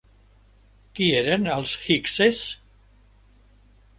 Qui 0.99 1.09
eren 1.17 1.45
els 1.57 1.75
hikses? 1.83 2.41